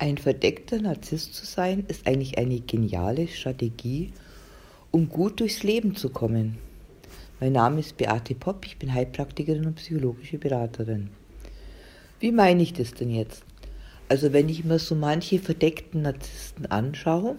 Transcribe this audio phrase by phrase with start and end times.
[0.00, 4.14] Ein verdeckter Narzisst zu sein, ist eigentlich eine geniale Strategie,
[4.90, 6.56] um gut durchs Leben zu kommen.
[7.38, 11.10] Mein Name ist Beate Popp, ich bin Heilpraktikerin und psychologische Beraterin.
[12.18, 13.44] Wie meine ich das denn jetzt?
[14.08, 17.36] Also wenn ich mir so manche verdeckten Narzissten anschaue,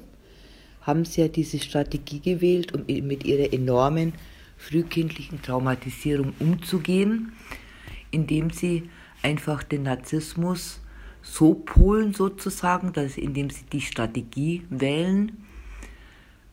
[0.82, 4.14] haben sie ja diese Strategie gewählt, um mit ihrer enormen
[4.57, 7.32] frühkindlichen Traumatisierung umzugehen,
[8.12, 8.88] indem sie
[9.23, 10.80] einfach den Narzissmus
[11.21, 15.45] so polen sozusagen, dass indem sie die Strategie wählen,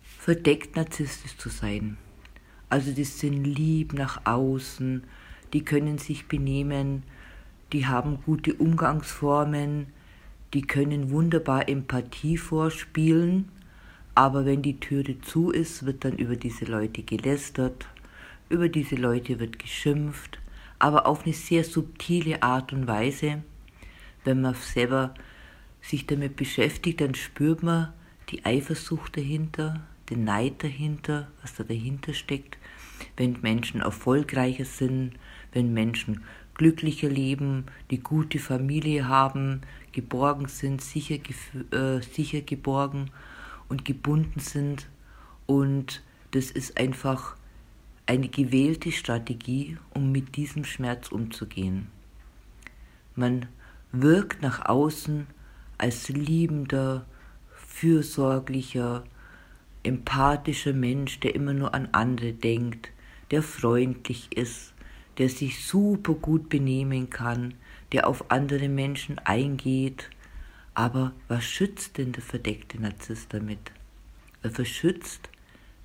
[0.02, 1.96] verdeckt narzisstisch zu sein.
[2.68, 5.02] Also die sind lieb nach außen,
[5.52, 7.02] die können sich benehmen,
[7.72, 9.86] die haben gute Umgangsformen,
[10.52, 13.48] die können wunderbar Empathie vorspielen,
[14.14, 17.86] aber wenn die Türe zu ist, wird dann über diese Leute gelästert,
[18.48, 20.38] über diese Leute wird geschimpft,
[20.78, 23.42] aber auf eine sehr subtile Art und Weise,
[24.24, 25.14] wenn man selber
[25.80, 27.92] sich damit beschäftigt, dann spürt man
[28.30, 32.58] die Eifersucht dahinter, den Neid dahinter, was da dahinter steckt.
[33.16, 35.12] Wenn Menschen erfolgreicher sind,
[35.52, 36.22] wenn Menschen
[36.54, 39.62] glücklicher leben, die gute Familie haben,
[39.92, 41.16] geborgen sind, sicher,
[41.70, 43.10] äh, sicher geborgen
[43.68, 44.88] und gebunden sind.
[45.46, 47.36] Und das ist einfach
[48.06, 51.88] eine gewählte Strategie, um mit diesem Schmerz umzugehen.
[53.14, 53.46] Man
[53.92, 55.26] wirkt nach außen
[55.78, 57.06] als liebender,
[57.54, 59.04] fürsorglicher,
[59.82, 62.90] empathischer Mensch, der immer nur an andere denkt,
[63.30, 64.74] der freundlich ist,
[65.18, 67.54] der sich super gut benehmen kann,
[67.92, 70.10] der auf andere Menschen eingeht.
[70.74, 73.72] Aber was schützt denn der verdeckte Narzisst damit?
[74.42, 75.28] Er verschützt,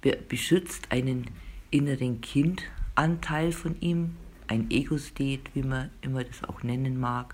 [0.03, 1.27] er beschützt einen
[1.71, 4.15] inneren Kindanteil von ihm,
[4.47, 7.33] ein Ego-State, wie man immer das auch nennen mag,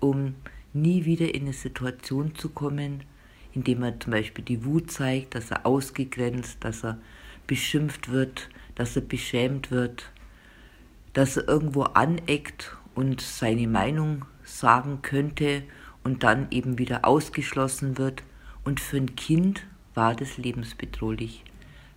[0.00, 0.34] um
[0.72, 3.04] nie wieder in eine Situation zu kommen,
[3.52, 6.98] indem er zum Beispiel die Wut zeigt, dass er ausgegrenzt, dass er
[7.46, 10.10] beschimpft wird, dass er beschämt wird,
[11.12, 15.62] dass er irgendwo aneckt und seine Meinung sagen könnte
[16.04, 18.22] und dann eben wieder ausgeschlossen wird.
[18.64, 21.44] Und für ein Kind war das lebensbedrohlich.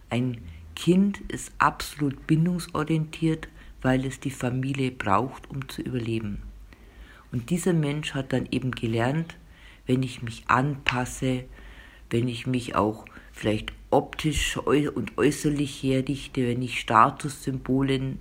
[0.09, 0.41] Ein
[0.75, 3.49] Kind ist absolut bindungsorientiert,
[3.81, 6.41] weil es die Familie braucht, um zu überleben.
[7.31, 9.37] Und dieser Mensch hat dann eben gelernt,
[9.85, 11.45] wenn ich mich anpasse,
[12.09, 18.19] wenn ich mich auch vielleicht optisch und äußerlich herrichte, wenn ich Statussymbolen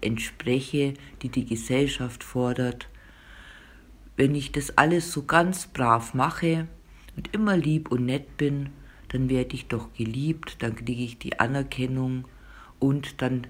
[0.00, 2.88] entspreche, die die Gesellschaft fordert,
[4.16, 6.68] wenn ich das alles so ganz brav mache
[7.16, 8.70] und immer lieb und nett bin,
[9.08, 12.26] dann werde ich doch geliebt, dann kriege ich die Anerkennung
[12.78, 13.46] und dann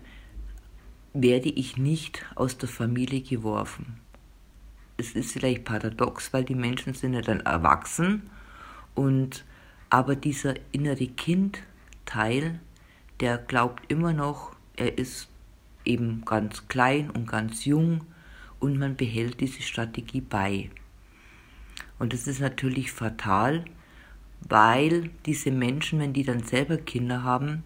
[1.12, 4.00] werde ich nicht aus der Familie geworfen
[4.96, 8.30] es ist vielleicht paradox, weil die Menschen sind ja dann erwachsen
[8.94, 9.44] und
[9.90, 12.60] aber dieser innere Kindteil,
[13.20, 15.28] der glaubt immer noch, er ist
[15.84, 18.02] eben ganz klein und ganz jung
[18.58, 20.70] und man behält diese Strategie bei.
[21.98, 23.64] Und das ist natürlich fatal,
[24.40, 27.62] weil diese Menschen, wenn die dann selber Kinder haben,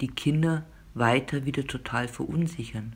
[0.00, 0.64] die Kinder
[0.94, 2.94] weiter wieder total verunsichern.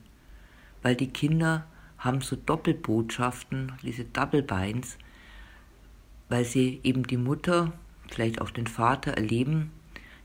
[0.82, 1.66] Weil die Kinder
[2.04, 4.98] haben so Doppelbotschaften, diese Double Binds,
[6.28, 7.72] weil sie eben die Mutter,
[8.08, 9.72] vielleicht auch den Vater erleben.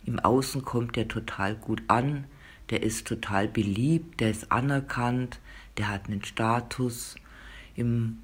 [0.06, 2.26] Im Außen kommt der total gut an,
[2.70, 5.40] der ist total beliebt, der ist anerkannt,
[5.78, 7.16] der hat einen Status
[7.76, 8.20] im,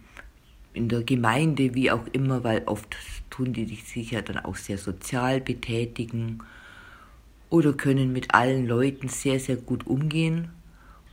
[0.73, 2.95] in der Gemeinde, wie auch immer, weil oft
[3.29, 6.39] tun die sich ja dann auch sehr sozial betätigen
[7.49, 10.49] oder können mit allen Leuten sehr, sehr gut umgehen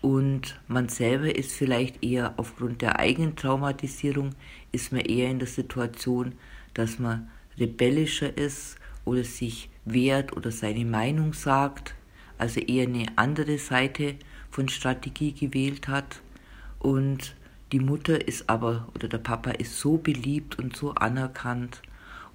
[0.03, 4.35] und man selber ist vielleicht eher aufgrund der eigenen Traumatisierung,
[4.73, 6.35] ist man eher in der Situation,
[6.75, 11.95] dass man rebellischer ist oder sich wehrt oder seine Meinung sagt,
[12.37, 14.17] also eher eine andere Seite
[14.51, 16.21] von Strategie gewählt hat.
[16.81, 17.37] Und
[17.71, 21.81] die Mutter ist aber oder der Papa ist so beliebt und so anerkannt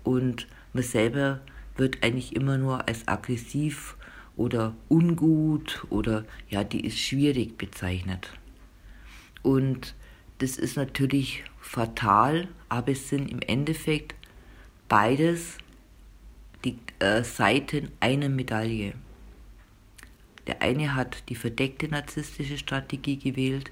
[0.04, 1.42] und man selber
[1.76, 3.98] wird eigentlich immer nur als aggressiv
[4.38, 8.32] oder ungut oder ja, die ist schwierig bezeichnet.
[9.42, 9.96] Und
[10.38, 14.16] das ist natürlich fatal, aber es sind im Endeffekt
[14.88, 15.58] beides
[16.64, 18.94] die äh, Seiten einer Medaille.
[20.46, 23.72] Der eine hat die verdeckte narzisstische Strategie gewählt,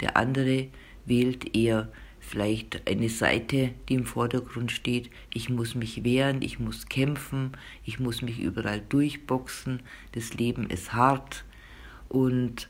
[0.00, 0.68] der andere
[1.04, 1.88] wählt eher
[2.28, 5.10] vielleicht eine Seite, die im Vordergrund steht.
[5.32, 7.52] Ich muss mich wehren, ich muss kämpfen,
[7.84, 9.80] ich muss mich überall durchboxen.
[10.12, 11.44] Das Leben ist hart
[12.08, 12.68] und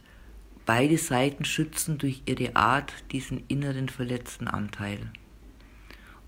[0.65, 4.99] beide Seiten schützen durch ihre Art diesen inneren verletzten Anteil.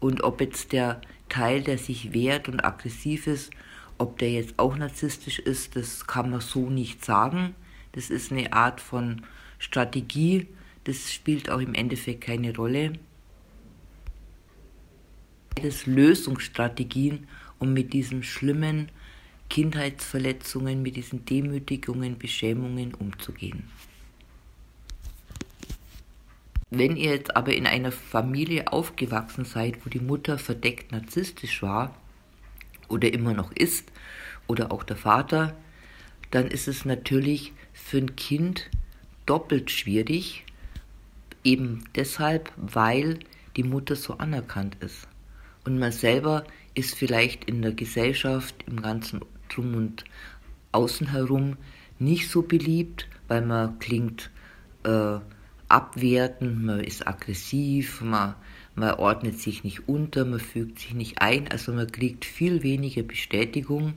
[0.01, 3.51] Und ob jetzt der Teil, der sich wehrt und aggressiv ist,
[3.99, 7.55] ob der jetzt auch narzisstisch ist, das kann man so nicht sagen.
[7.93, 9.23] Das ist eine Art von
[9.59, 10.49] Strategie,
[10.85, 12.95] das spielt auch im Endeffekt keine Rolle.
[15.57, 17.27] Das Lösungsstrategien,
[17.59, 18.91] um mit diesen schlimmen
[19.51, 23.65] Kindheitsverletzungen, mit diesen Demütigungen, Beschämungen umzugehen.
[26.71, 31.97] Wenn ihr jetzt aber in einer Familie aufgewachsen seid, wo die Mutter verdeckt narzisstisch war
[32.89, 33.91] oder immer noch ist
[34.47, 35.57] oder auch der Vater,
[36.31, 38.71] dann ist es natürlich für ein Kind
[39.27, 40.45] doppelt schwierig,
[41.43, 43.19] eben deshalb, weil
[43.57, 45.10] die Mutter so anerkannt ist.
[45.65, 50.05] Und man selber ist vielleicht in der Gesellschaft, im ganzen Drum und
[50.73, 51.57] Außen herum
[51.99, 54.31] nicht so beliebt, weil man klingt
[54.85, 55.19] äh,
[55.69, 58.35] abwertend, man ist aggressiv, man,
[58.75, 63.03] man ordnet sich nicht unter, man fügt sich nicht ein, also man kriegt viel weniger
[63.03, 63.95] Bestätigung.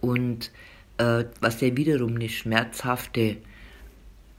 [0.00, 0.50] Und
[0.98, 3.36] äh, was ja wiederum eine schmerzhafte,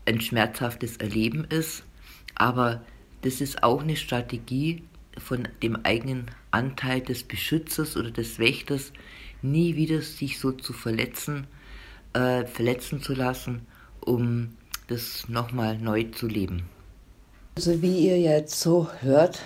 [0.06, 1.84] ein schmerzhaftes Erleben ist,
[2.36, 2.82] aber
[3.22, 4.84] das ist auch eine Strategie
[5.18, 8.92] von dem eigenen Anteil des Beschützers oder des Wächters,
[9.42, 11.48] nie wieder sich so zu verletzen,
[12.14, 13.66] äh, verletzen zu lassen,
[14.02, 14.56] um
[14.88, 16.64] das nochmal neu zu leben.
[17.56, 19.42] Also wie ihr jetzt so hört,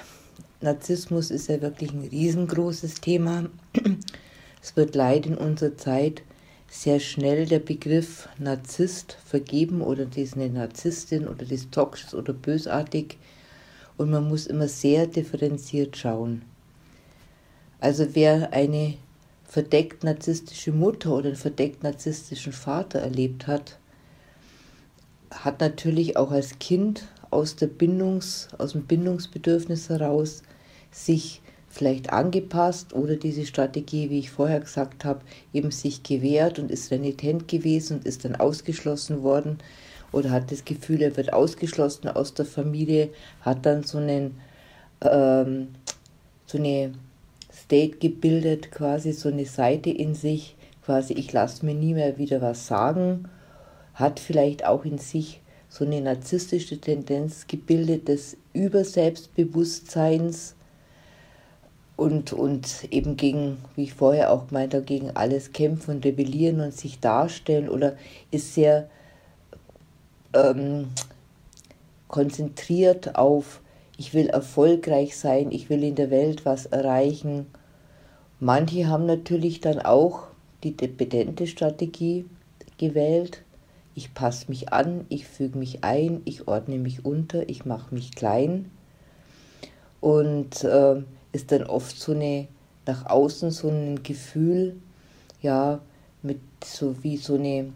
[0.61, 3.49] Narzissmus ist ja wirklich ein riesengroßes Thema.
[4.61, 6.23] Es wird leider in unserer Zeit
[6.67, 13.17] sehr schnell der Begriff Narzisst vergeben oder eine Narzisstin oder das toxisch oder bösartig
[13.97, 16.41] und man muss immer sehr differenziert schauen.
[17.79, 18.95] Also wer eine
[19.43, 23.77] verdeckt narzisstische Mutter oder einen verdeckt narzisstischen Vater erlebt hat,
[25.31, 30.41] hat natürlich auch als Kind aus, der Bindungs, aus dem Bindungsbedürfnis heraus
[30.91, 35.21] sich vielleicht angepasst oder diese Strategie, wie ich vorher gesagt habe,
[35.53, 39.57] eben sich gewehrt und ist renitent gewesen und ist dann ausgeschlossen worden
[40.15, 43.09] oder hat das Gefühl, er wird ausgeschlossen aus der Familie,
[43.41, 44.39] hat dann so einen
[45.01, 45.67] ähm,
[46.45, 46.93] so eine
[47.53, 52.41] State gebildet, quasi so eine Seite in sich, quasi ich lasse mir nie mehr wieder
[52.41, 53.27] was sagen,
[53.93, 60.55] hat vielleicht auch in sich so eine narzisstische Tendenz gebildet des Überselbstbewusstseins,
[61.97, 66.59] und, und eben gegen, wie ich vorher auch gemeint habe, gegen alles kämpfen und rebellieren
[66.59, 67.95] und sich darstellen oder
[68.31, 68.89] ist sehr
[70.35, 70.89] ähm,
[72.07, 73.61] konzentriert auf,
[73.97, 77.47] ich will erfolgreich sein, ich will in der Welt was erreichen.
[78.39, 80.27] Manche haben natürlich dann auch
[80.63, 82.25] die dependente Strategie
[82.77, 83.43] gewählt.
[83.95, 88.11] Ich passe mich an, ich füge mich ein, ich ordne mich unter, ich mache mich
[88.13, 88.69] klein.
[90.01, 91.01] Und äh,
[91.31, 92.47] ist dann oft so eine,
[92.85, 94.75] nach außen so ein Gefühl,
[95.41, 95.79] ja,
[96.21, 97.71] mit so wie so eine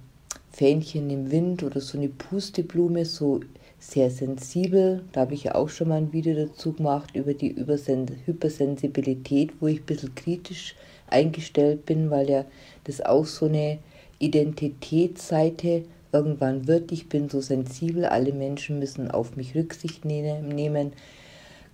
[0.51, 3.41] Fähnchen im Wind oder so eine Pusteblume, so
[3.79, 5.03] sehr sensibel.
[5.11, 9.51] Da habe ich ja auch schon mal ein Video dazu gemacht über die Übersen Hypersensibilität,
[9.59, 10.75] wo ich ein bisschen kritisch
[11.07, 12.45] eingestellt bin, weil ja
[12.83, 13.79] das auch so eine
[14.19, 16.91] Identitätsseite irgendwann wird.
[16.91, 20.91] Ich bin so sensibel, alle Menschen müssen auf mich Rücksicht ne-, nehmen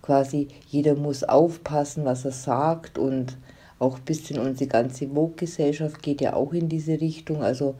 [0.06, 3.36] quasi jeder muss aufpassen, was er sagt und
[3.78, 7.42] auch ein bisschen unsere ganze Vogue-Gesellschaft geht ja auch in diese Richtung.
[7.42, 7.74] Also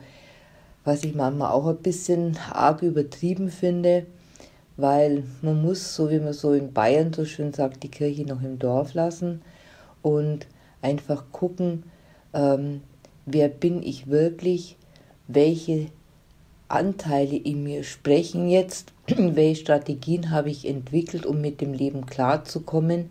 [0.86, 4.06] was ich manchmal auch ein bisschen arg übertrieben finde,
[4.76, 8.40] weil man muss, so wie man so in Bayern so schön sagt, die Kirche noch
[8.40, 9.42] im Dorf lassen
[10.00, 10.46] und
[10.82, 11.82] einfach gucken,
[12.32, 12.82] ähm,
[13.24, 14.76] wer bin ich wirklich,
[15.26, 15.88] welche
[16.68, 23.10] Anteile in mir sprechen jetzt, welche Strategien habe ich entwickelt, um mit dem Leben klarzukommen,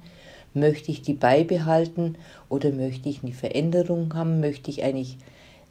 [0.53, 2.15] möchte ich die beibehalten
[2.47, 5.17] oder möchte ich eine Veränderung haben, möchte ich eigentlich,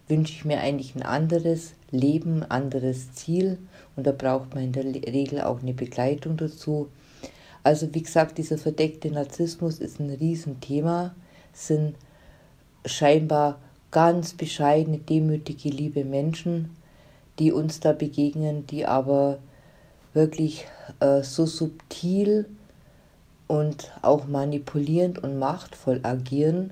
[0.09, 3.59] wünsche ich mir eigentlich ein anderes Leben, anderes Ziel
[3.97, 6.89] und da braucht man in der Regel auch eine Begleitung dazu.
[7.63, 11.15] Also wie gesagt, dieser verdeckte Narzissmus ist ein Riesenthema,
[11.53, 11.95] sind
[12.85, 13.59] scheinbar
[13.91, 16.77] ganz bescheidene, demütige, liebe Menschen,
[17.39, 19.39] die uns da begegnen, die aber
[20.13, 20.67] wirklich
[21.01, 22.47] äh, so subtil
[23.47, 26.71] und auch manipulierend und machtvoll agieren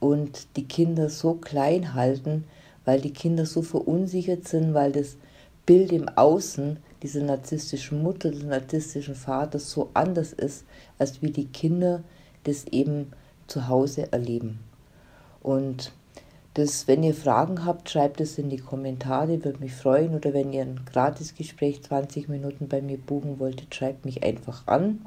[0.00, 2.44] und die Kinder so klein halten,
[2.86, 5.18] weil die Kinder so verunsichert sind, weil das
[5.66, 10.64] Bild im Außen dieser narzisstischen Mutter, des narzisstischen Vaters so anders ist,
[10.98, 12.02] als wie die Kinder
[12.44, 13.12] das eben
[13.48, 14.60] zu Hause erleben.
[15.42, 15.92] Und
[16.54, 20.14] das, wenn ihr Fragen habt, schreibt es in die Kommentare, würde mich freuen.
[20.14, 25.04] Oder wenn ihr ein Gratisgespräch 20 Minuten bei mir buchen wolltet, schreibt mich einfach an.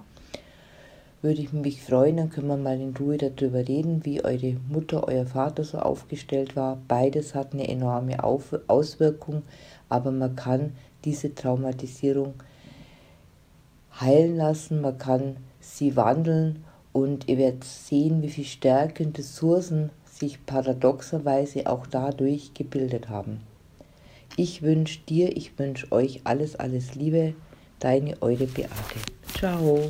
[1.21, 5.07] Würde ich mich freuen, dann können wir mal in Ruhe darüber reden, wie eure Mutter,
[5.07, 6.77] euer Vater so aufgestellt war.
[6.87, 9.43] Beides hat eine enorme Auswirkung,
[9.89, 10.73] aber man kann
[11.03, 12.35] diese Traumatisierung
[13.99, 19.89] heilen lassen, man kann sie wandeln und ihr werdet sehen, wie viel Stärke und Ressourcen
[20.05, 23.41] sich paradoxerweise auch dadurch gebildet haben.
[24.37, 27.33] Ich wünsche dir, ich wünsche euch alles, alles Liebe.
[27.79, 28.99] Deine, eure Beate.
[29.37, 29.89] Ciao.